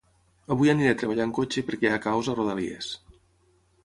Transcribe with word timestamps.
Avui 0.53 0.71
aniré 0.71 0.93
a 0.93 0.95
treballar 1.01 1.27
en 1.29 1.33
cotxe 1.39 1.63
perquè 1.67 1.87
hi 1.87 1.91
ha 1.97 2.01
caos 2.07 2.31
a 2.31 2.35
rodalies 2.39 2.89